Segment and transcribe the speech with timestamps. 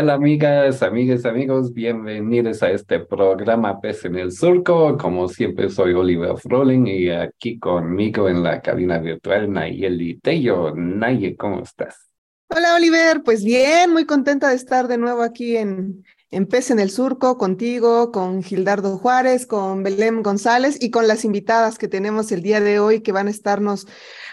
[0.00, 1.74] Tal amigas, amigas, amigos?
[1.74, 4.96] Bienvenidos a este programa Pez en el Surco.
[4.96, 10.74] Como siempre soy Oliver Froling y aquí conmigo en la cabina virtual Nayeli Tello.
[10.74, 12.10] Naye, ¿cómo estás?
[12.48, 16.78] Hola Oliver, pues bien, muy contenta de estar de nuevo aquí en, en Pez en
[16.78, 22.30] el Surco contigo, con Gildardo Juárez, con Belém González y con las invitadas que tenemos
[22.30, 23.86] el día de hoy que van a estarnos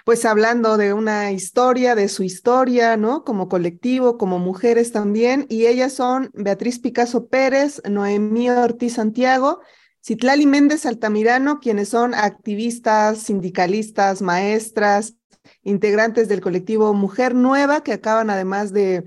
[0.05, 3.25] pues hablando de una historia, de su historia, ¿no?
[3.25, 5.45] Como colectivo, como mujeres también.
[5.49, 9.59] Y ellas son Beatriz Picasso Pérez, Noemí Ortiz Santiago,
[10.01, 15.15] Citlali Méndez Altamirano, quienes son activistas, sindicalistas, maestras,
[15.63, 19.03] integrantes del colectivo Mujer Nueva, que acaban además de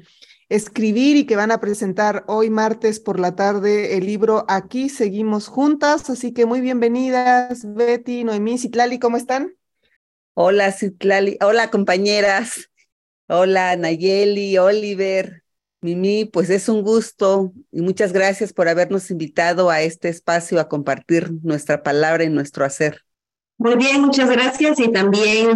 [0.50, 5.46] escribir y que van a presentar hoy martes por la tarde el libro Aquí seguimos
[5.48, 6.10] juntas.
[6.10, 9.54] Así que muy bienvenidas, Betty, Noemí, Citlali, ¿cómo están?
[10.34, 11.38] Hola, Citlali.
[11.40, 12.68] Hola, compañeras.
[13.28, 15.44] Hola, Nayeli, Oliver,
[15.80, 16.24] Mimi.
[16.24, 21.30] Pues es un gusto y muchas gracias por habernos invitado a este espacio a compartir
[21.44, 23.04] nuestra palabra y nuestro hacer.
[23.56, 25.50] Muy bien, muchas gracias y también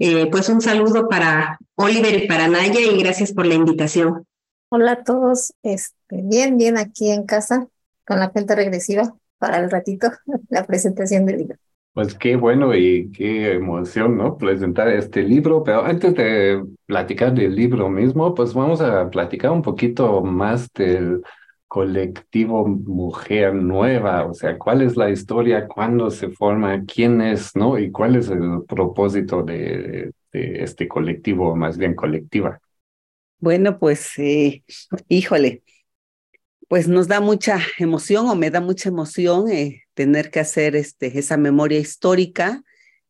[0.00, 4.24] eh, pues un saludo para Oliver y para Naya y gracias por la invitación.
[4.70, 7.68] Hola a todos, este, bien, bien aquí en casa
[8.06, 10.10] con la cuenta regresiva para el ratito,
[10.48, 11.56] la presentación del libro.
[11.92, 14.38] Pues qué bueno y qué emoción, ¿no?
[14.38, 19.60] Presentar este libro, pero antes de platicar del libro mismo, pues vamos a platicar un
[19.60, 21.20] poquito más del
[21.70, 27.78] colectivo Mujer Nueva, o sea, cuál es la historia, cuándo se forma, quién es, ¿no?
[27.78, 32.60] Y cuál es el propósito de, este colectivo, más bien colectiva.
[33.38, 34.64] Bueno, pues, eh,
[35.06, 35.62] híjole,
[36.66, 41.20] pues nos da mucha emoción o me da mucha emoción eh, tener que hacer este,
[41.20, 42.64] esa memoria histórica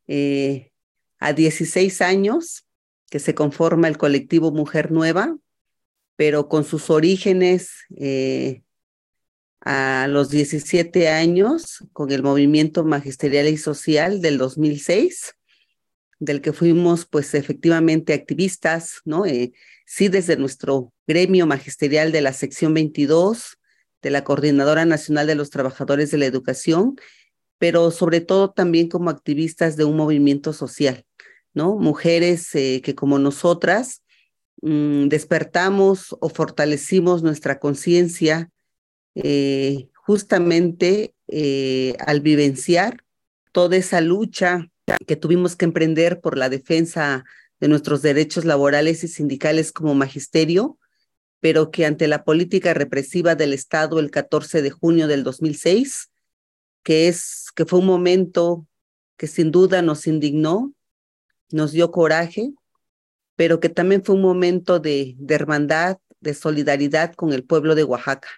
[0.07, 0.71] eh,
[1.19, 2.67] a 16 años
[3.09, 5.35] que se conforma el colectivo Mujer Nueva,
[6.21, 8.61] pero con sus orígenes eh,
[9.63, 15.35] a los 17 años con el movimiento magisterial y social del 2006
[16.19, 19.23] del que fuimos pues efectivamente activistas, ¿no?
[19.87, 23.57] sí desde nuestro gremio magisterial de la sección 22,
[24.03, 26.97] de la Coordinadora Nacional de los Trabajadores de la Educación,
[27.57, 31.07] pero sobre todo también como activistas de un movimiento social,
[31.55, 31.77] ¿no?
[31.77, 34.03] Mujeres eh, que como nosotras
[34.63, 38.51] mm, despertamos o fortalecimos nuestra conciencia
[39.15, 43.05] eh, justamente eh, al vivenciar
[43.53, 44.69] toda esa lucha
[45.07, 47.25] que tuvimos que emprender por la defensa
[47.61, 50.79] de nuestros derechos laborales y sindicales como magisterio,
[51.41, 56.11] pero que ante la política represiva del Estado el 14 de junio del 2006,
[56.83, 58.67] que, es, que fue un momento
[59.17, 60.73] que sin duda nos indignó,
[61.51, 62.53] nos dio coraje,
[63.41, 67.85] pero que también fue un momento de, de hermandad, de solidaridad con el pueblo de
[67.85, 68.29] Oaxaca.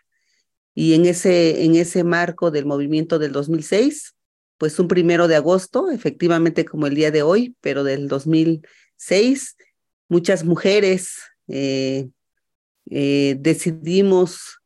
[0.76, 4.14] Y en ese, en ese marco del movimiento del 2006,
[4.58, 8.62] pues un primero de agosto, efectivamente como el día de hoy, pero del 2006,
[8.94, 9.56] seis,
[10.08, 11.16] muchas mujeres
[11.48, 12.08] eh,
[12.88, 14.60] eh, decidimos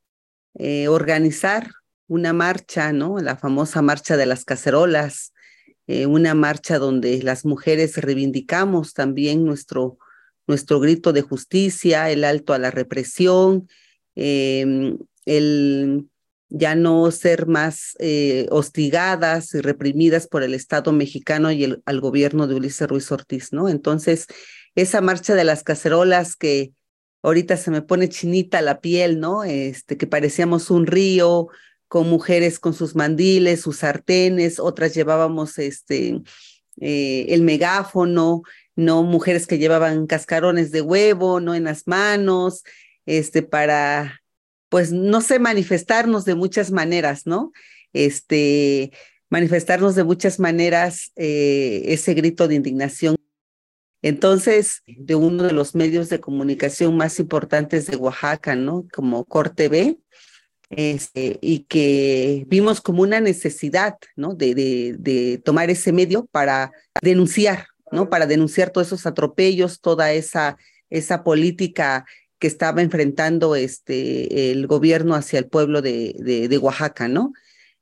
[0.52, 1.70] eh, organizar
[2.08, 3.20] una marcha, ¿no?
[3.20, 5.32] La famosa marcha de las cacerolas,
[5.86, 9.98] una marcha donde las mujeres reivindicamos también nuestro,
[10.46, 13.68] nuestro grito de justicia, el alto a la represión,
[14.14, 16.06] em, el
[16.48, 22.00] ya no ser más eh, hostigadas y reprimidas por el Estado mexicano y el, al
[22.00, 23.68] gobierno de Ulises Ruiz Ortiz, ¿no?
[23.68, 24.26] Entonces,
[24.74, 26.72] esa marcha de las cacerolas que
[27.22, 29.42] ahorita se me pone chinita la piel, ¿no?
[29.42, 31.49] Este, que parecíamos un río
[31.88, 36.20] con mujeres con sus mandiles, sus sartenes, otras llevábamos este,
[36.81, 38.42] eh, el megáfono,
[38.76, 39.02] ¿no?
[39.02, 41.55] Mujeres que llevaban cascarones de huevo, ¿no?
[41.55, 42.62] En las manos,
[43.06, 44.20] este, para
[44.69, 47.52] pues no sé, manifestarnos de muchas maneras, ¿no?
[47.93, 48.93] Este,
[49.31, 53.17] manifestarnos de muchas maneras eh, ese grito de indignación.
[54.02, 58.87] Entonces, de uno de los medios de comunicación más importantes de Oaxaca, ¿no?
[58.93, 59.99] Como Corte B,
[60.70, 64.34] este, y que vimos como una necesidad, ¿no?
[64.34, 68.09] De, de, de tomar ese medio para denunciar, ¿no?
[68.09, 70.56] Para denunciar todos esos atropellos, toda esa,
[70.91, 72.05] esa política
[72.38, 77.33] que estaba enfrentando este, el gobierno hacia el pueblo de, de, de Oaxaca, ¿no?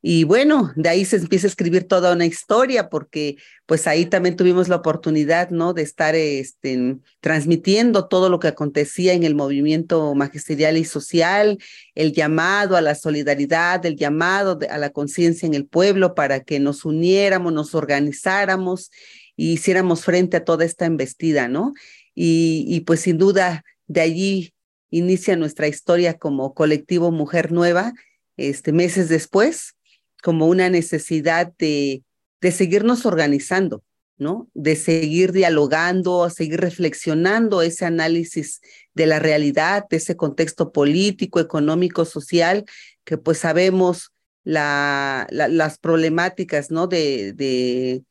[0.07, 4.37] Y bueno, de ahí se empieza a escribir toda una historia, porque pues ahí también
[4.37, 5.73] tuvimos la oportunidad, ¿no?
[5.73, 11.57] De estar este, transmitiendo todo lo que acontecía en el movimiento magisterial y social,
[11.95, 16.61] el llamado a la solidaridad, el llamado a la conciencia en el pueblo para que
[16.61, 18.91] nos uniéramos, nos organizáramos
[19.37, 21.73] y hiciéramos frente a toda esta embestida, ¿no?
[22.15, 24.55] Y, y pues sin duda de allí
[24.91, 27.93] inicia nuestra historia como colectivo Mujer Nueva,
[28.37, 29.75] este, meses después
[30.23, 32.03] como una necesidad de,
[32.41, 33.83] de seguirnos organizando,
[34.17, 34.49] ¿no?
[34.55, 38.61] De seguir dialogando, seguir reflexionando ese análisis
[38.95, 42.65] de la realidad, de ese contexto político, económico, social,
[43.05, 44.13] que pues sabemos
[44.45, 46.87] la, las problemáticas, ¿no?
[46.87, 48.03] De, de,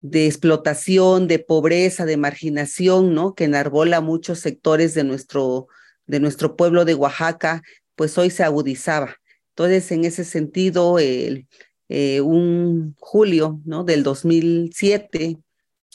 [0.00, 3.34] de, explotación, de pobreza, de marginación, ¿no?
[3.34, 5.68] Que enarbola muchos sectores de nuestro,
[6.06, 7.62] de nuestro pueblo de Oaxaca,
[7.94, 9.16] pues hoy se agudizaba.
[9.50, 11.48] Entonces, en ese sentido, el,
[11.88, 13.82] eh, un julio ¿no?
[13.82, 15.38] del 2007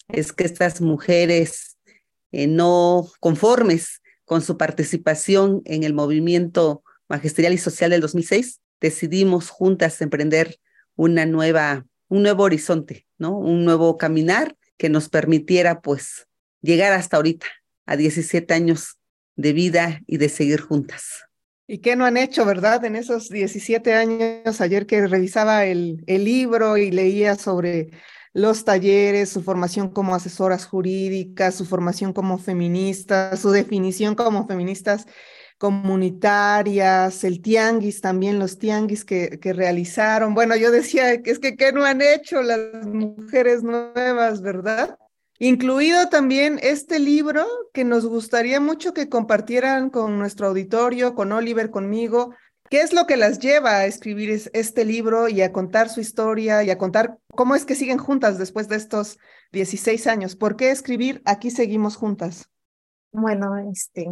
[0.10, 1.78] es que estas mujeres
[2.32, 9.50] eh, no conformes con su participación en el movimiento magisterial y social del 2006, decidimos
[9.50, 10.58] juntas emprender
[10.96, 16.28] una nueva, un nuevo horizonte, Un nuevo caminar que nos permitiera pues
[16.62, 17.48] llegar hasta ahorita,
[17.86, 18.98] a 17 años
[19.36, 21.26] de vida y de seguir juntas.
[21.68, 22.84] ¿Y qué no han hecho, verdad?
[22.86, 27.92] En esos 17 años, ayer que revisaba el, el libro y leía sobre
[28.34, 35.06] los talleres, su formación como asesoras jurídicas, su formación como feministas, su definición como feministas
[35.64, 40.34] comunitarias, el tianguis también, los tianguis que, que realizaron.
[40.34, 44.98] Bueno, yo decía que es que qué no han hecho las mujeres nuevas, ¿verdad?
[45.40, 51.70] Incluido también este libro que nos gustaría mucho que compartieran con nuestro auditorio, con Oliver,
[51.70, 52.36] conmigo.
[52.70, 56.62] ¿Qué es lo que las lleva a escribir este libro y a contar su historia
[56.66, 59.18] y a contar cómo es que siguen juntas después de estos
[59.54, 60.36] 16 años?
[60.36, 62.50] ¿Por qué escribir Aquí seguimos juntas?
[63.14, 64.10] Bueno, este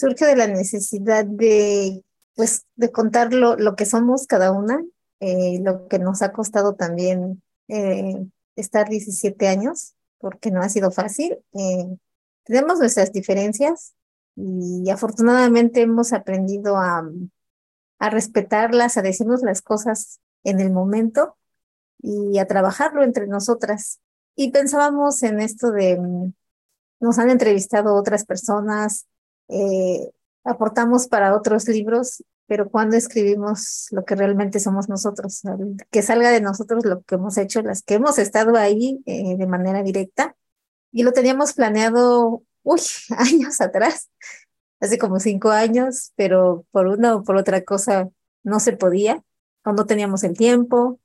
[0.00, 2.02] surge de la necesidad de
[2.34, 4.82] pues de contar lo, lo que somos cada una,
[5.20, 8.26] eh, lo que nos ha costado también eh,
[8.56, 11.38] estar 17 años porque no ha sido fácil.
[11.52, 11.96] Eh,
[12.44, 13.94] tenemos nuestras diferencias
[14.36, 17.06] y afortunadamente hemos aprendido a,
[17.98, 21.36] a respetarlas, a decirnos las cosas en el momento
[22.00, 24.00] y a trabajarlo entre nosotras.
[24.34, 26.32] Y pensábamos en esto de, mm,
[27.00, 29.06] nos han entrevistado otras personas,
[29.50, 30.10] eh,
[30.44, 35.42] aportamos para otros libros, pero cuando escribimos lo que realmente somos nosotros,
[35.90, 39.46] que salga de nosotros lo que hemos hecho, las que hemos estado ahí eh, de
[39.46, 40.36] manera directa,
[40.92, 42.80] y lo teníamos planeado, uy,
[43.16, 44.10] años atrás,
[44.80, 48.08] hace como cinco años, pero por una o por otra cosa
[48.42, 49.22] no se podía,
[49.64, 50.98] o no teníamos el tiempo,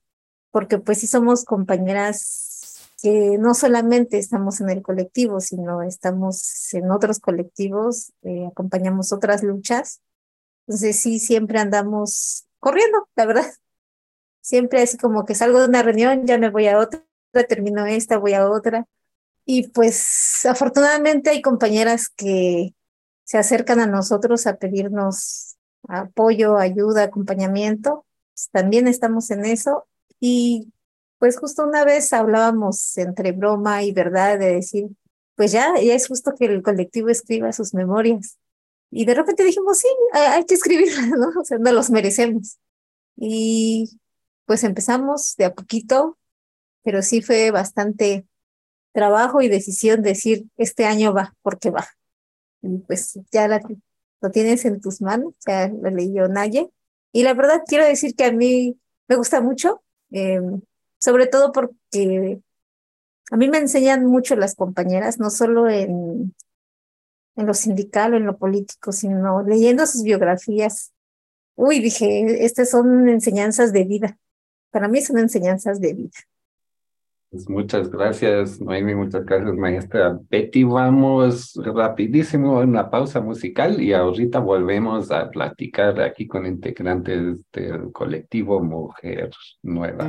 [0.51, 2.54] porque pues sí somos compañeras
[3.05, 9.43] que no solamente estamos en el colectivo, sino estamos en otros colectivos, eh, acompañamos otras
[9.43, 10.01] luchas.
[10.65, 13.45] Entonces sí, siempre andamos corriendo, la verdad.
[14.41, 17.03] Siempre así como que salgo de una reunión, ya me voy a otra,
[17.47, 18.87] termino esta, voy a otra.
[19.45, 22.73] Y pues afortunadamente hay compañeras que
[23.23, 28.03] se acercan a nosotros a pedirnos apoyo, ayuda, acompañamiento.
[28.33, 29.85] Pues, también estamos en eso.
[30.19, 30.73] Y
[31.25, 34.89] pues justo una vez hablábamos entre broma y verdad de decir,
[35.33, 38.37] pues ya, ya es justo que el colectivo escriba sus memorias.
[38.91, 41.29] Y de repente dijimos, sí, hay que escribirlas, ¿no?
[41.41, 42.59] O sea, no los merecemos.
[43.15, 43.99] Y
[44.45, 46.19] pues empezamos de a poquito,
[46.83, 48.27] pero sí fue bastante
[48.91, 51.87] trabajo y decisión decir, este año va, porque va.
[52.61, 56.69] Y pues ya lo tienes en tus manos, ya lo leyó Naye.
[57.11, 59.81] Y la verdad quiero decir que a mí me gusta mucho.
[60.11, 60.39] Eh,
[60.97, 62.41] sobre todo porque
[63.31, 66.35] a mí me enseñan mucho las compañeras, no solo en,
[67.35, 70.93] en lo sindical o en lo político, sino leyendo sus biografías.
[71.55, 74.17] Uy, dije, estas son enseñanzas de vida.
[74.71, 76.17] Para mí son enseñanzas de vida.
[77.35, 80.63] Pues muchas gracias, Noemi, muchas gracias, maestra Betty.
[80.63, 87.91] Vamos rapidísimo a una pausa musical y ahorita volvemos a platicar aquí con integrantes del
[87.91, 89.31] colectivo Mujer
[89.63, 90.07] Nueva.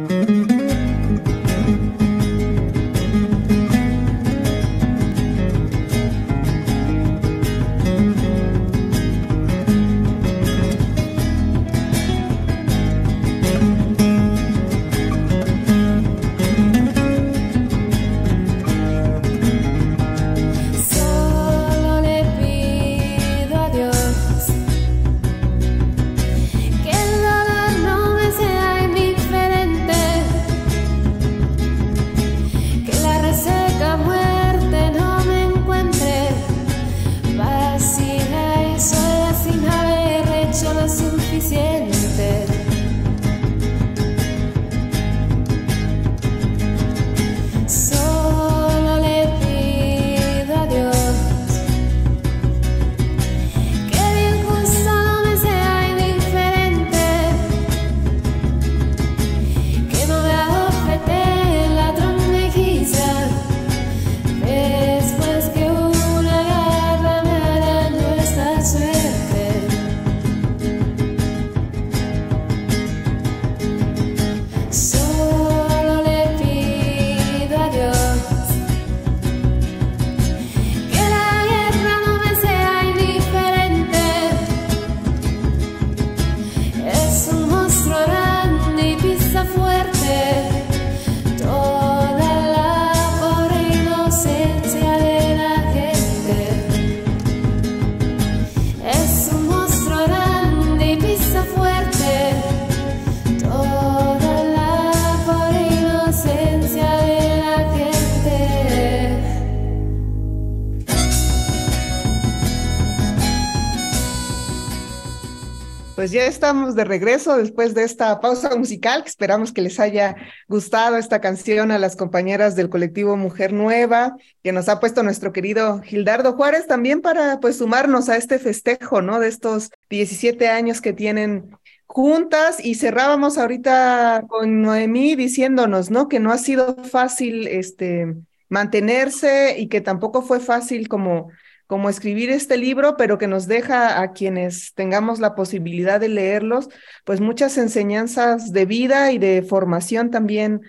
[116.36, 120.16] Estamos de regreso después de esta pausa musical, esperamos que les haya
[120.48, 125.32] gustado esta canción a las compañeras del colectivo Mujer Nueva, que nos ha puesto nuestro
[125.32, 129.18] querido Gildardo Juárez, también para pues sumarnos a este festejo, ¿no?
[129.18, 136.06] De estos 17 años que tienen juntas y cerrábamos ahorita con Noemí diciéndonos, ¿no?
[136.06, 138.14] Que no ha sido fácil este
[138.50, 141.30] mantenerse y que tampoco fue fácil como
[141.66, 146.68] como escribir este libro, pero que nos deja a quienes tengamos la posibilidad de leerlos,
[147.04, 150.62] pues muchas enseñanzas de vida y de formación también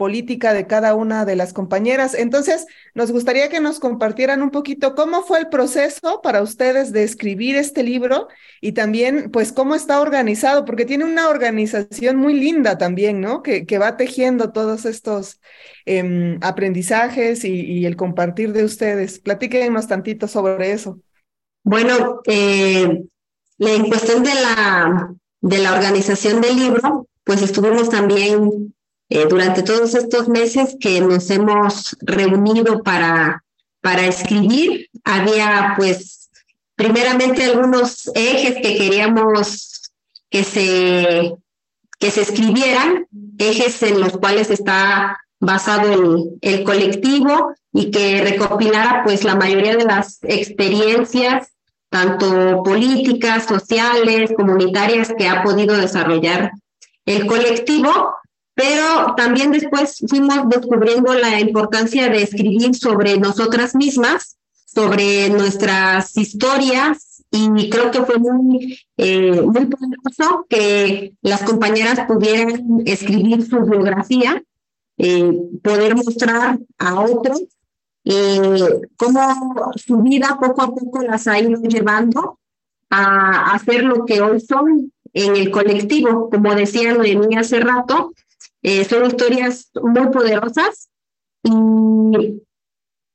[0.00, 2.14] política de cada una de las compañeras.
[2.14, 7.02] Entonces, nos gustaría que nos compartieran un poquito cómo fue el proceso para ustedes de
[7.02, 8.28] escribir este libro
[8.62, 13.42] y también, pues, cómo está organizado, porque tiene una organización muy linda también, ¿no?
[13.42, 15.38] Que, que va tejiendo todos estos
[15.84, 19.18] em, aprendizajes y, el compartir de ustedes.
[19.18, 20.98] Platíquenos tantito sobre eso.
[21.62, 23.02] Bueno, eh,
[23.58, 28.72] en cuestión de la, de la organización del libro, pues estuvimos también
[29.10, 33.44] eh, durante todos estos meses que nos hemos reunido para,
[33.80, 36.30] para escribir, había pues
[36.76, 39.90] primeramente algunos ejes que queríamos
[40.30, 41.34] que se,
[41.98, 49.02] que se escribieran, ejes en los cuales está basado el, el colectivo y que recopilara
[49.04, 51.48] pues la mayoría de las experiencias
[51.90, 56.52] tanto políticas, sociales, comunitarias que ha podido desarrollar
[57.04, 58.14] el colectivo
[58.60, 64.36] pero también después fuimos descubriendo la importancia de escribir sobre nosotras mismas,
[64.66, 72.82] sobre nuestras historias y creo que fue muy, eh, muy poderoso que las compañeras pudieran
[72.84, 74.42] escribir su biografía,
[74.98, 77.44] eh, poder mostrar a otros
[78.04, 82.38] eh, cómo su vida poco a poco las ha ido llevando
[82.90, 86.28] a hacer lo que hoy son en el colectivo.
[86.28, 88.12] Como decía Noemí hace rato,
[88.62, 90.90] eh, son historias muy poderosas
[91.42, 92.42] y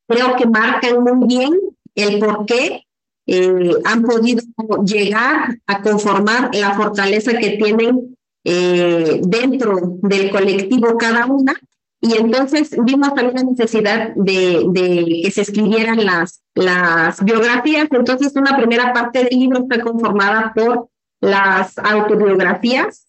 [0.08, 1.54] creo que marcan muy bien
[1.94, 2.84] el por qué
[3.28, 4.44] eh, han podido
[4.84, 11.54] llegar a conformar la fortaleza que tienen eh, dentro del colectivo cada una.
[12.02, 17.88] Y entonces vimos también la necesidad de, que se escribieran las, las biografías.
[17.90, 23.06] Entonces una primera parte del libro está conformada por las autobiografías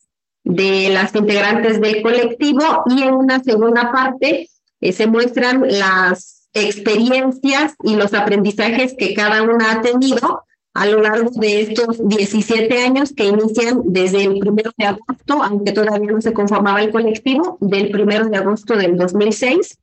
[0.47, 4.49] de las integrantes del colectivo y en una segunda parte
[4.81, 11.03] eh, se muestran las experiencias y los aprendizajes que cada una ha tenido a lo
[11.03, 16.21] largo de estos 17 años que inician desde el primero de agosto, aunque todavía no
[16.21, 19.79] se conformaba el colectivo, del primero de agosto del 2006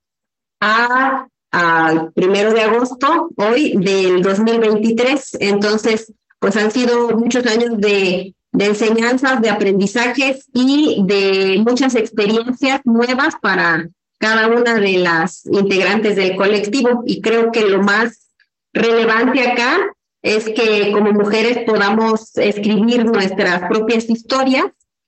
[0.61, 5.37] a al primero de agosto, hoy del 2023.
[5.39, 12.81] Entonces, pues han sido muchos años de de enseñanzas, de aprendizajes y de muchas experiencias
[12.85, 17.03] nuevas para cada una de las integrantes del colectivo.
[17.05, 18.29] Y creo que lo más
[18.71, 19.79] relevante acá
[20.21, 24.65] es que como mujeres podamos escribir nuestras propias historias,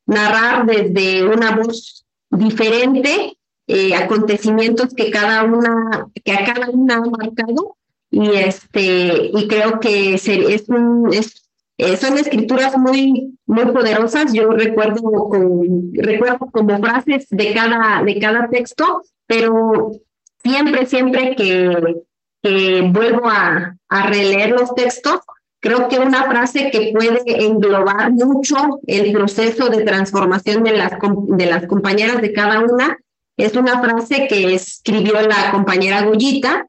[0.08, 3.38] narrar desde una voz diferente
[3.68, 7.78] eh, acontecimientos que cada una, que a cada una ha marcado.
[8.10, 11.45] Y este, y creo que es un, es
[11.77, 14.32] eh, son escrituras muy, muy poderosas.
[14.34, 15.01] Yo recuerdo,
[15.94, 19.91] recuerdo como frases de cada, de cada texto, pero
[20.44, 22.01] siempre, siempre que,
[22.91, 25.20] vuelvo a, a releer los textos,
[25.60, 28.55] creo que una frase que puede englobar mucho
[28.86, 33.00] el proceso de transformación de las, de las compañeras de cada una
[33.36, 36.67] es una frase que escribió la compañera Goyita,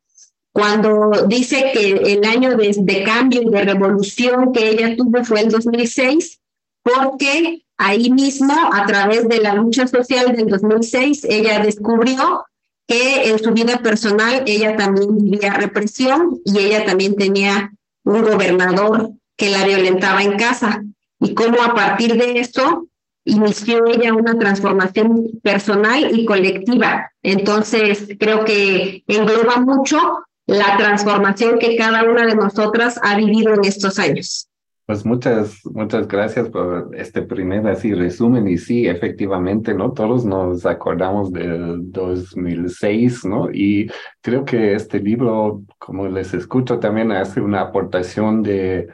[0.56, 5.50] cuando dice que el año de, cambio y de revolución que ella tuvo fue el
[5.50, 6.40] 2006,
[6.82, 12.46] porque ahí mismo, a través de la lucha social del 2006, ella descubrió
[12.88, 19.10] que en su vida personal ella también vivía represión y ella también tenía un gobernador
[19.36, 20.82] que la violentaba en casa.
[21.20, 22.88] Y cómo a partir de eso
[23.26, 27.10] inició ella una transformación personal y colectiva.
[27.22, 33.64] Entonces, creo que engloba mucho la transformación que cada una de nosotras ha vivido en
[33.64, 34.48] estos años.
[34.86, 39.92] Pues muchas, muchas gracias por este primer así resumen y sí, efectivamente, ¿no?
[39.92, 43.50] Todos nos acordamos del 2006, ¿no?
[43.50, 48.86] Y creo que este libro, como les escucho, también hace una aportación de,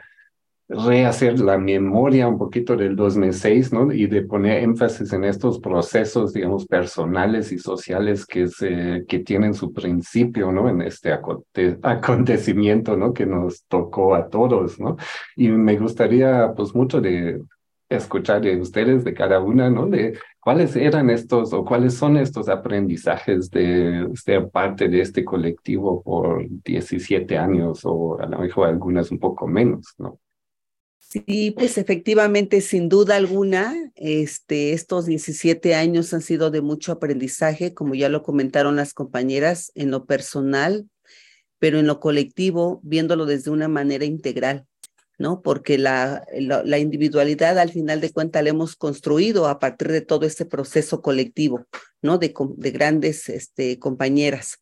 [0.73, 3.91] rehacer la memoria un poquito del 2006, ¿no?
[3.91, 9.53] Y de poner énfasis en estos procesos, digamos, personales y sociales que, se, que tienen
[9.53, 10.69] su principio, ¿no?
[10.69, 11.11] En este
[11.83, 13.13] acontecimiento, ¿no?
[13.13, 14.97] Que nos tocó a todos, ¿no?
[15.35, 17.41] Y me gustaría, pues, mucho de
[17.89, 19.87] escuchar de ustedes, de cada una, ¿no?
[19.87, 26.01] De cuáles eran estos o cuáles son estos aprendizajes de ser parte de este colectivo
[26.01, 30.19] por 17 años o a lo mejor algunas un poco menos, ¿no?
[31.13, 37.75] Sí, pues efectivamente, sin duda alguna, este, estos 17 años han sido de mucho aprendizaje,
[37.75, 40.89] como ya lo comentaron las compañeras, en lo personal,
[41.59, 44.65] pero en lo colectivo, viéndolo desde una manera integral.
[45.19, 45.43] ¿no?
[45.43, 50.25] Porque la, la, individualidad al final de cuentas la hemos construido a partir de todo
[50.25, 51.67] este proceso colectivo,
[52.01, 52.17] ¿no?
[52.17, 54.57] De, de grandes este, compañeras.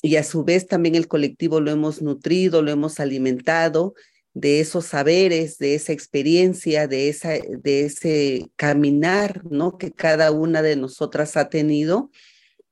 [0.00, 3.94] Y a su vez también el colectivo lo hemos nutrido, lo hemos alimentado
[4.34, 9.76] de esos saberes, de esa experiencia, de, esa, de ese caminar, ¿no?
[9.78, 12.10] Que cada una de nosotras ha tenido,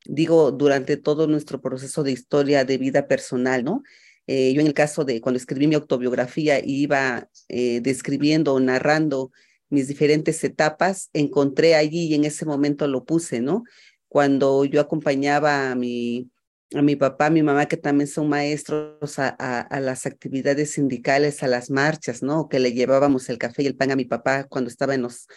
[0.05, 3.83] digo, durante todo nuestro proceso de historia de vida personal, ¿no?
[4.27, 9.31] Eh, yo en el caso de cuando escribí mi autobiografía iba eh, describiendo o narrando
[9.69, 13.63] mis diferentes etapas, encontré allí y en ese momento lo puse, ¿no?
[14.07, 16.29] Cuando yo acompañaba a mi,
[16.73, 21.43] a mi papá, a mi mamá, que también son maestros, a, a, las actividades sindicales,
[21.43, 22.47] a las marchas, ¿no?
[22.47, 25.27] Que le llevábamos el café y el pan a mi papá cuando estaba en los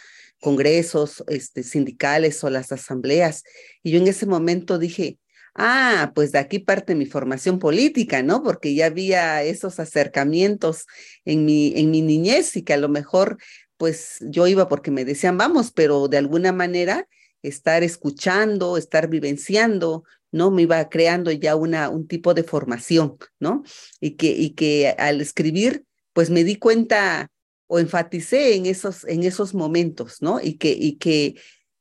[0.41, 3.43] congresos este, sindicales o las asambleas.
[3.83, 5.19] Y yo en ese momento dije,
[5.55, 8.43] ah, pues de aquí parte mi formación política, ¿no?
[8.43, 10.87] Porque ya había esos acercamientos
[11.25, 13.39] en mi, en mi niñez y que a lo mejor,
[13.77, 17.09] pues yo iba porque me decían, vamos, pero de alguna manera
[17.45, 20.51] estar escuchando, estar vivenciando, ¿no?
[20.51, 23.63] Me iba creando ya una, un tipo de formación, ¿no?
[24.01, 27.31] Y que, y que al escribir, pues me di cuenta
[27.67, 30.41] o enfaticé en esos, en esos momentos, ¿no?
[30.41, 31.35] Y que, y que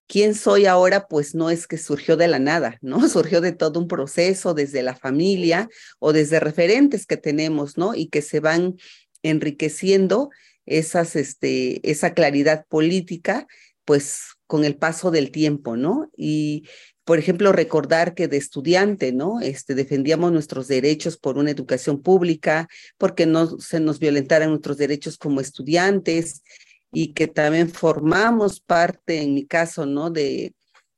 [0.08, 3.08] quién soy ahora, pues no es que surgió de la nada, ¿no?
[3.10, 7.96] Surgió de todo un proceso desde la familia o desde referentes que tenemos, ¿no?
[7.96, 8.76] Y que se van
[9.24, 10.30] enriqueciendo
[10.66, 13.48] esas, este, esa claridad política,
[13.86, 16.10] pues con el paso del tiempo, ¿no?
[16.16, 16.68] Y,
[17.06, 19.42] por ejemplo, recordar que de estudiante, ¿no?
[19.42, 25.18] Este, defendíamos nuestros derechos por una educación pública, porque no se nos violentaran nuestros derechos
[25.18, 26.44] como estudiantes,
[26.92, 30.12] y que también formamos parte, en mi caso, ¿no?
[30.12, 30.54] De,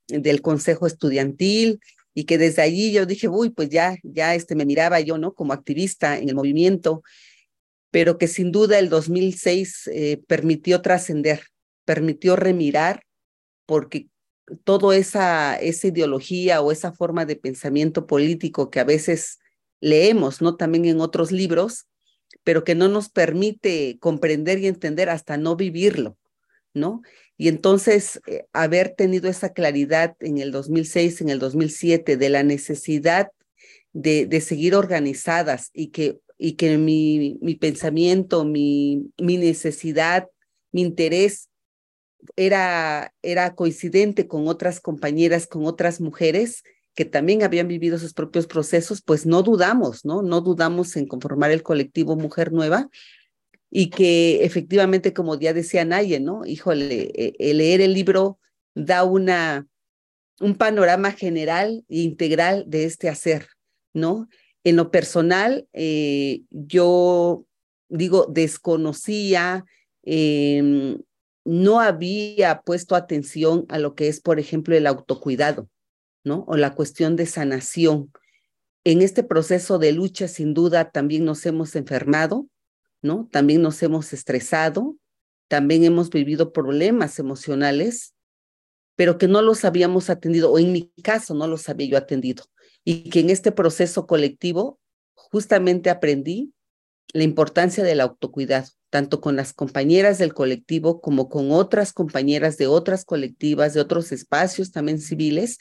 [0.07, 1.79] del consejo estudiantil
[2.13, 5.33] y que desde allí yo dije, uy, pues ya, ya este, me miraba yo, ¿no?
[5.33, 7.03] Como activista en el movimiento,
[7.91, 11.47] pero que sin duda el 2006 eh, permitió trascender,
[11.83, 13.04] permitió remirar,
[13.65, 14.07] porque
[14.63, 19.39] toda esa, esa ideología o esa forma de pensamiento político que a veces
[19.81, 20.55] leemos, ¿no?
[20.55, 21.87] También en otros libros,
[22.43, 26.17] pero que no nos permite comprender y entender hasta no vivirlo,
[26.73, 27.01] ¿no?
[27.37, 32.43] Y entonces, eh, haber tenido esa claridad en el 2006, en el 2007, de la
[32.43, 33.29] necesidad
[33.93, 40.27] de, de seguir organizadas y que, y que mi, mi pensamiento, mi, mi necesidad,
[40.71, 41.49] mi interés
[42.35, 46.63] era, era coincidente con otras compañeras, con otras mujeres,
[46.95, 50.21] que también habían vivido sus propios procesos, pues no dudamos, ¿no?
[50.21, 52.89] No dudamos en conformar el colectivo Mujer Nueva
[53.69, 56.45] y que efectivamente, como ya decía Naye, ¿no?
[56.45, 58.39] Híjole, e, leer el libro
[58.73, 59.67] da una,
[60.39, 63.49] un panorama general e integral de este hacer,
[63.93, 64.29] ¿no?
[64.63, 67.45] En lo personal, eh, yo
[67.89, 69.65] digo, desconocía,
[70.03, 70.97] em,
[71.45, 75.69] no había puesto atención a lo que es, por ejemplo, el autocuidado.
[76.25, 76.43] ¿no?
[76.47, 78.11] O la cuestión de sanación.
[78.83, 82.47] En este proceso de lucha, sin duda, también nos hemos enfermado,
[83.01, 83.29] ¿no?
[83.31, 84.97] También nos hemos estresado,
[85.47, 88.15] también hemos vivido problemas emocionales,
[88.95, 92.45] pero que no los habíamos atendido, o en mi caso no los había yo atendido.
[92.83, 94.79] Y que en este proceso colectivo
[95.13, 96.53] justamente aprendí
[97.13, 102.67] la importancia del autocuidado, tanto con las compañeras del colectivo como con otras compañeras de
[102.67, 105.57] otras colectivas, de otros espacios también civiles,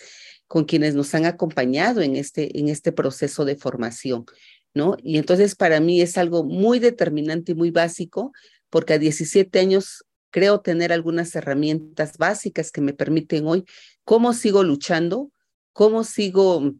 [0.47, 4.25] con quienes nos han acompañado en este, en este proceso de formación,
[4.73, 4.97] ¿no?
[5.03, 8.31] Y entonces para mí es algo muy determinante y muy básico,
[8.71, 13.65] porque a 17 años creo tener algunas herramientas básicas que me permiten hoy
[14.05, 15.33] cómo sigo luchando,
[15.73, 16.73] cómo sigo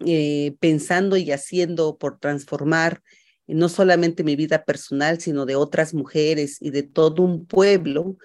[0.00, 3.04] eh, pensando y haciendo por transformar
[3.46, 8.16] no solamente mi vida personal, sino de otras mujeres y de todo un pueblo,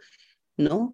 [0.57, 0.93] ¿no?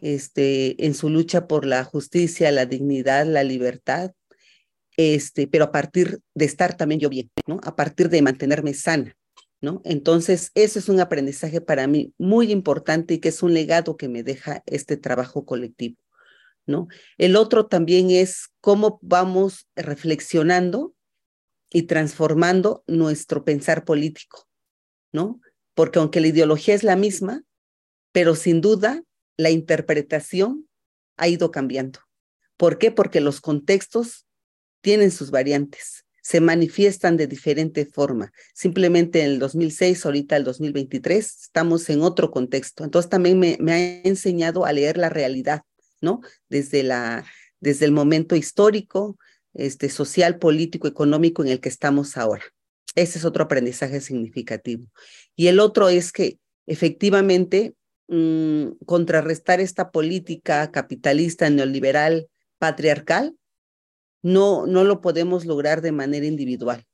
[0.00, 4.12] este, en su lucha por la justicia, la dignidad, la libertad,
[4.96, 7.60] este, pero a partir de estar también yo bien, ¿no?
[7.62, 9.16] A partir de mantenerme sana,
[9.60, 9.80] ¿no?
[9.84, 14.08] Entonces, eso es un aprendizaje para mí muy importante y que es un legado que
[14.08, 15.96] me deja este trabajo colectivo,
[16.66, 16.88] ¿no?
[17.16, 20.94] El otro también es cómo vamos reflexionando
[21.70, 24.48] y transformando nuestro pensar político,
[25.12, 25.40] ¿no?
[25.74, 27.44] Porque aunque la ideología es la misma,
[28.12, 29.02] pero sin duda
[29.36, 30.68] la interpretación
[31.16, 32.00] ha ido cambiando.
[32.56, 32.90] ¿Por qué?
[32.90, 34.26] Porque los contextos
[34.80, 38.32] tienen sus variantes, se manifiestan de diferente forma.
[38.54, 42.84] Simplemente en el 2006, ahorita el 2023, estamos en otro contexto.
[42.84, 45.62] Entonces también me, me ha enseñado a leer la realidad,
[46.00, 46.20] ¿no?
[46.48, 47.24] Desde, la,
[47.60, 49.16] desde el momento histórico,
[49.54, 52.44] este, social, político, económico en el que estamos ahora.
[52.94, 54.86] Ese es otro aprendizaje significativo.
[55.36, 57.74] Y el otro es que efectivamente
[58.08, 63.36] mm, contrarrestar esta política capitalista, neoliberal, patriarcal,
[64.22, 66.84] no, no lo podemos lograr de manera individual.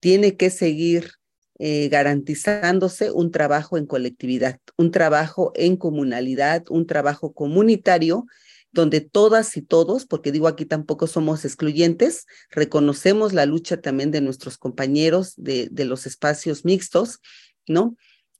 [0.00, 1.12] Tiene que seguir
[1.58, 8.26] eh, garantizándose un trabajo en colectividad, un trabajo en comunalidad, un trabajo comunitario
[8.74, 14.20] donde todas y todos, porque digo aquí tampoco somos excluyentes, reconocemos la lucha también de
[14.20, 17.20] nuestros compañeros de, los espacios mixtos,
[17.68, 17.96] ¿no?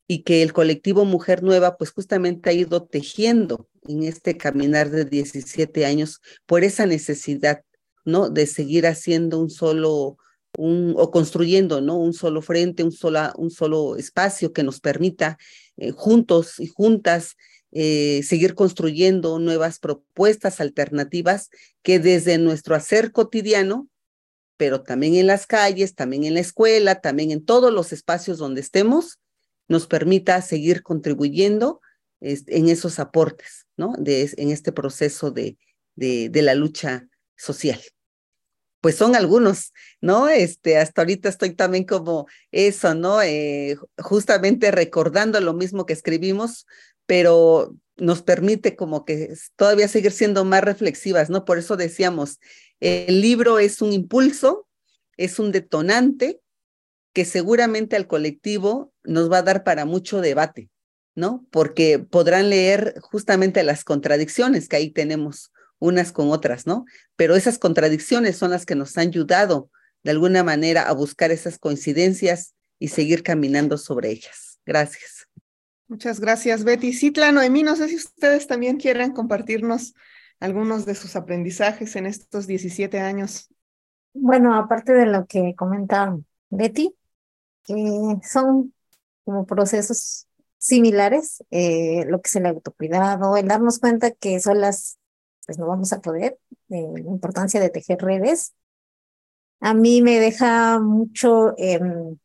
[0.09, 5.05] Y que el colectivo Mujer Nueva, pues justamente ha ido tejiendo en este caminar de
[5.05, 7.63] 17 años por esa necesidad,
[8.05, 8.29] ¿no?
[8.29, 10.17] De seguir haciendo un solo,
[10.59, 11.97] un, o construyendo, ¿no?
[11.97, 15.39] Un solo frente, un, sola, un solo espacio que nos permita
[15.77, 17.37] eh, juntos y juntas
[17.77, 21.51] eh, seguir construyendo nuevas propuestas alternativas
[21.83, 23.89] que desde nuestro hacer cotidiano,
[24.57, 28.61] pero también en las calles, también en la escuela, también en todos los espacios donde
[28.61, 29.19] estemos,
[29.67, 31.81] nos permita seguir contribuyendo
[32.21, 33.95] en esos aportes, ¿no?
[34.07, 35.59] En este proceso de,
[35.97, 37.81] de, de la lucha social
[38.85, 40.29] pues son algunos, ¿no?
[40.29, 43.23] Este, hasta ahorita estoy también como eso, ¿no?
[43.23, 46.67] Eh, justamente recordando lo mismo que escribimos,
[47.07, 51.45] pero nos permite como que todavía seguir siendo más reflexivas, ¿no?
[51.45, 52.41] Por eso decíamos,
[52.81, 54.67] el libro es un impulso,
[55.17, 56.41] es un detonante
[57.13, 60.69] que seguramente al colectivo nos va a dar para mucho debate,
[61.15, 61.47] ¿no?
[61.51, 66.85] Porque podrán leer justamente las contradicciones que ahí tenemos unas con otras, ¿no?
[67.15, 69.71] Pero esas contradicciones son las que nos han ayudado
[70.03, 74.59] de alguna manera a buscar esas coincidencias y seguir caminando sobre ellas.
[74.67, 75.29] Gracias.
[75.89, 76.93] Muchas gracias, Betty.
[76.93, 79.95] Citla, Noemí, no sé si ustedes también quieren compartirnos
[80.41, 83.49] algunos de sus aprendizajes en estos 17 años.
[84.13, 86.17] Bueno, aparte de lo que comenta
[86.51, 86.95] Betty,
[87.65, 87.75] que
[88.23, 88.73] son
[89.25, 90.27] como procesos
[90.59, 94.99] similares, eh, lo que es el autocuidado, el darnos cuenta que solas
[95.47, 96.39] pues no vamos a poder,
[96.71, 98.55] eh, la importancia de tejer redes.
[99.61, 102.19] A mí me deja mucho em,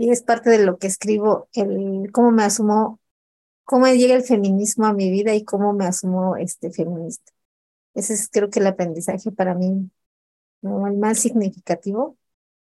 [0.00, 3.00] y es parte de lo que escribo, el cómo me asumo,
[3.64, 7.32] cómo llega el feminismo a mi vida y cómo me asumo este feminista.
[7.94, 9.90] Ese es creo que el aprendizaje para mí
[10.62, 12.16] el más significativo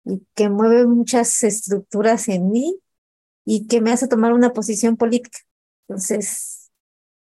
[0.05, 2.79] y que mueve muchas estructuras en mí
[3.45, 5.39] y que me hace tomar una posición política.
[5.89, 6.71] Entonces,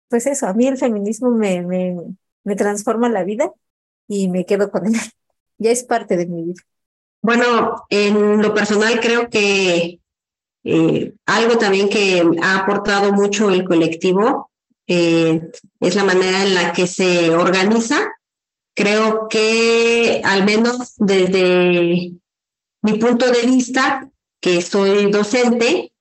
[0.09, 1.97] pues eso, a mí el feminismo me, me,
[2.43, 3.51] me transforma la vida
[4.07, 4.93] y me quedo con él.
[5.59, 6.63] Ya es parte de mi vida.
[7.25, 9.99] Bueno, en lo personal creo que
[10.63, 14.51] eh, algo también que ha aportado mucho el colectivo
[14.85, 15.41] eh,
[15.79, 18.11] es la manera en la que se organiza.
[18.75, 22.11] Creo que al menos desde
[22.83, 24.07] mi punto de vista,
[24.39, 25.93] que soy docente,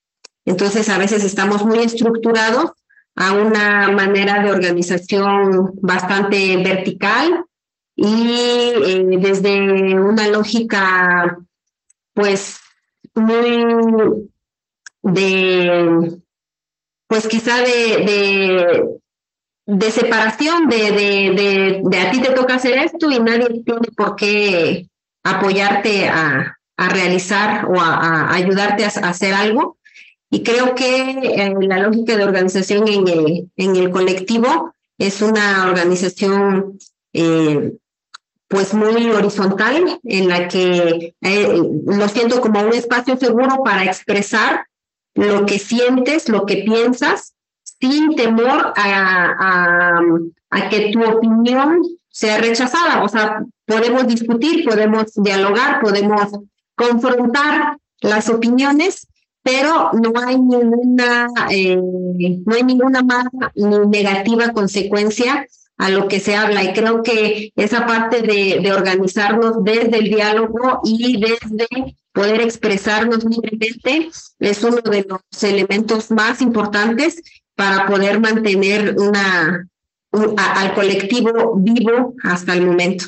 [0.44, 2.72] entonces a veces estamos muy estructurados
[3.16, 7.46] a una manera de organización bastante vertical
[7.96, 8.30] y
[8.84, 11.38] eh, desde una lógica
[12.12, 12.58] pues
[13.14, 14.28] muy
[15.02, 16.18] de
[17.06, 18.98] pues quizá de,
[19.66, 24.16] de, separación de, de, de, a ti te toca hacer esto y nadie tiene por
[24.16, 24.88] qué
[25.22, 29.78] apoyarte a, a realizar o a, ayudarte a, hacer algo.
[30.30, 35.66] Y creo que eh, la lógica de organización en el, en el colectivo es una
[35.66, 36.78] organización
[37.12, 37.72] eh,
[38.54, 44.66] pues muy horizontal en la que eh, lo siento como un espacio seguro para expresar
[45.16, 47.34] lo que sientes, lo que piensas,
[47.80, 49.98] sin temor a,
[50.52, 53.02] a, que tu opinión sea rechazada.
[53.02, 56.30] O sea, podemos discutir, podemos dialogar, podemos
[56.76, 59.08] confrontar las opiniones,
[59.42, 65.44] pero no hay ninguna, eh, no hay ninguna mala ni negativa consecuencia
[65.76, 66.62] a lo que se habla.
[66.64, 71.66] Y creo que esa parte de, de organizarnos desde el diálogo y desde
[72.12, 74.08] poder expresarnos libremente
[74.38, 77.20] es uno de los elementos más importantes
[77.56, 79.68] para poder mantener una,
[80.36, 83.06] al colectivo vivo hasta el momento.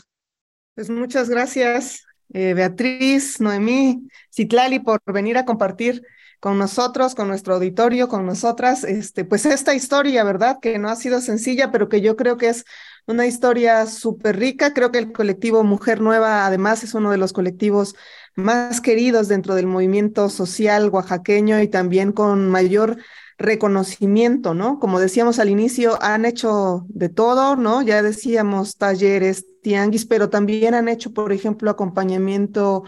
[0.75, 6.03] Pues muchas gracias, eh, Beatriz, Noemí, Citlali, por venir a compartir
[6.41, 10.59] con nosotros, con nuestro auditorio, con nosotras, este, pues esta historia, ¿verdad?
[10.61, 12.65] Que no ha sido sencilla, pero que yo creo que es
[13.07, 14.75] una historia súper rica.
[14.75, 17.95] Creo que el colectivo Mujer Nueva, además, es uno de los colectivos
[18.35, 22.99] más queridos dentro del movimiento social oaxaqueño y también con mayor
[23.39, 24.79] reconocimiento, ¿no?
[24.79, 27.83] Como decíamos al inicio, han hecho de todo, ¿no?
[27.83, 32.85] Ya decíamos talleres, tianguis, pero también han hecho, por ejemplo, acompañamiento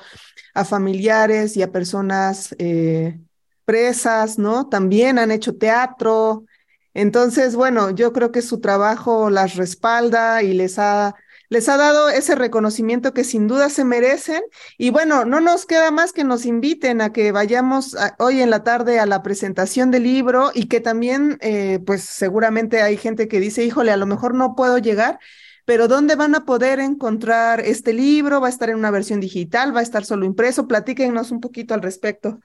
[0.55, 3.19] a familiares y a personas eh,
[3.69, 4.67] presas, ¿no?
[4.67, 6.47] También han hecho teatro.
[6.95, 11.15] Entonces, bueno, yo creo que su trabajo las respalda y les ha
[11.51, 14.43] les ha dado ese reconocimiento que sin duda se merecen.
[14.79, 18.65] Y bueno, no nos queda más que nos inviten a que vayamos hoy en la
[18.65, 23.41] tarde a la presentación del libro y que también, eh, pues seguramente hay gente que
[23.41, 25.19] dice, híjole, a lo mejor no puedo llegar.
[25.65, 28.41] Pero ¿dónde van a poder encontrar este libro?
[28.41, 29.75] ¿Va a estar en una versión digital?
[29.77, 30.67] ¿Va a estar solo impreso?
[30.67, 32.41] Platíquenos un poquito al respecto.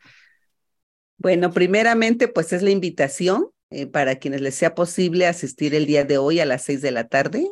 [1.17, 6.04] Bueno, primeramente, pues es la invitación eh, para quienes les sea posible asistir el día
[6.04, 7.49] de hoy a las seis de la tarde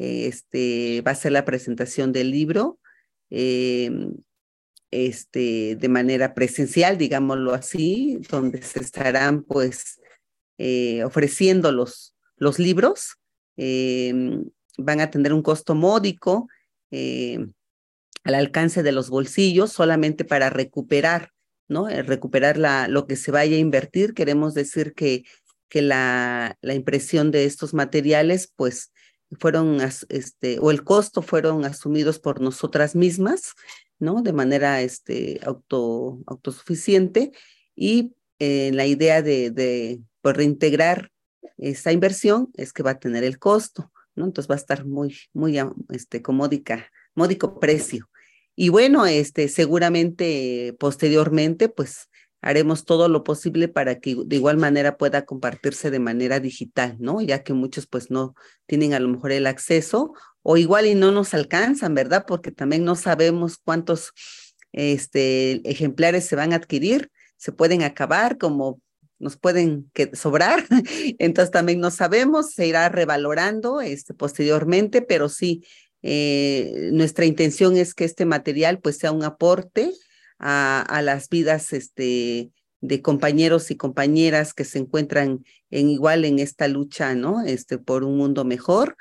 [0.00, 2.78] este, va a ser la presentación del libro
[3.28, 4.14] em,
[4.90, 10.00] este, de manera presencial, digámoslo así, donde se estarán pues
[10.56, 13.18] eh, ofreciendo los, los libros.
[13.58, 14.46] Em,
[14.78, 16.48] van a tener un costo módico
[16.90, 17.52] em,
[18.24, 21.30] al alcance de los bolsillos solamente para recuperar,
[21.70, 21.88] ¿no?
[21.88, 24.12] Eh, recuperar la, lo que se vaya a invertir.
[24.12, 25.24] Queremos decir que,
[25.68, 28.92] que la, la impresión de estos materiales, pues,
[29.38, 29.78] fueron,
[30.08, 33.54] este, o el costo fueron asumidos por nosotras mismas,
[34.00, 34.22] ¿no?
[34.22, 37.30] De manera este, auto, autosuficiente
[37.76, 41.12] y eh, la idea de, de pues, reintegrar
[41.56, 44.24] esa inversión es que va a tener el costo, ¿no?
[44.24, 45.56] Entonces va a estar muy, muy,
[45.90, 48.08] este, comódica, módico precio.
[48.62, 52.10] Y bueno, este, seguramente posteriormente, pues
[52.42, 57.22] haremos todo lo posible para que de igual manera pueda compartirse de manera digital, ¿no?
[57.22, 58.34] Ya que muchos pues no
[58.66, 62.26] tienen a lo mejor el acceso o igual y no nos alcanzan, ¿verdad?
[62.28, 64.12] Porque también no sabemos cuántos
[64.72, 68.78] este, ejemplares se van a adquirir, se pueden acabar como
[69.18, 70.66] nos pueden sobrar,
[71.18, 75.62] entonces también no sabemos, se irá revalorando este, posteriormente, pero sí,
[76.02, 79.92] eh, nuestra intención es que este material pues sea un aporte
[80.38, 86.66] a, las vidas este, de compañeros y compañeras que se encuentran en igual en esta
[86.66, 87.42] lucha, ¿no?
[87.42, 88.96] Este, por un mundo mejor.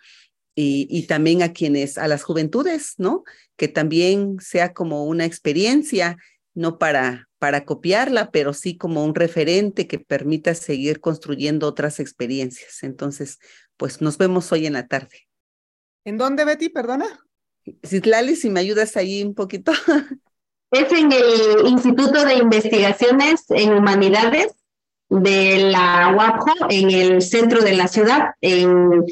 [0.55, 3.23] Y, y, también a quienes, a las juventudes, ¿no?
[3.55, 6.17] Que también sea como una experiencia,
[6.53, 12.83] no para, para copiarla, pero sí como un referente que permita seguir construyendo otras experiencias.
[12.83, 13.39] Entonces,
[13.77, 15.28] pues nos vemos hoy en la tarde.
[16.05, 16.69] ¿En dónde, Betty?
[16.69, 17.05] Perdona.
[17.85, 19.71] Citlali, si me ayudas ahí un poquito.
[20.71, 24.53] Es en el Instituto de Investigaciones en Humanidades
[25.09, 29.03] de la UAPJO, en el centro de la ciudad, en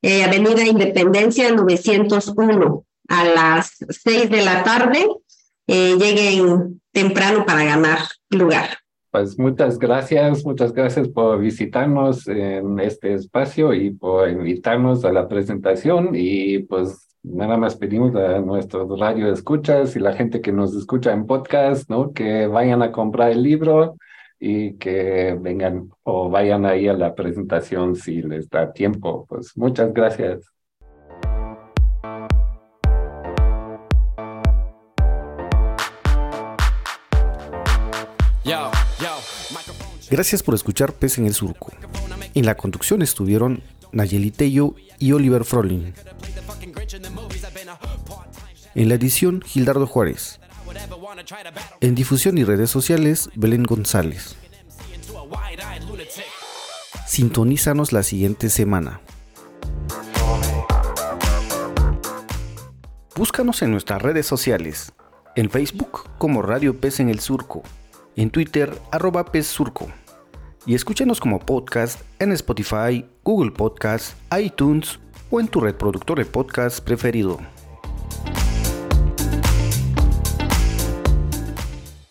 [0.00, 5.06] eh, Avenida Independencia 901, a las seis de la tarde.
[5.66, 7.98] Eh, lleguen temprano para ganar
[8.30, 8.78] lugar.
[9.12, 15.28] Pues muchas gracias, muchas gracias por visitarnos en este espacio y por invitarnos a la
[15.28, 20.74] presentación y pues nada más pedimos a nuestros radio escuchas y la gente que nos
[20.74, 22.14] escucha en podcast, ¿no?
[22.14, 23.96] Que vayan a comprar el libro
[24.40, 29.26] y que vengan o vayan ahí a la presentación si les da tiempo.
[29.28, 30.50] Pues muchas gracias.
[40.12, 41.72] Gracias por escuchar Pez en el Surco.
[42.34, 45.94] En la conducción estuvieron Nayeli Tello y Oliver Frolin.
[48.74, 50.38] En la edición, Gildardo Juárez.
[51.80, 54.36] En difusión y redes sociales, Belén González.
[57.06, 59.00] Sintonízanos la siguiente semana.
[63.16, 64.92] Búscanos en nuestras redes sociales.
[65.36, 67.62] En Facebook como Radio Pez en el Surco.
[68.14, 69.88] En Twitter arroba Pez Surco.
[70.64, 76.80] Y escúchanos como podcast en Spotify, Google Podcast, iTunes o en tu reproductor de podcast
[76.84, 77.40] preferido.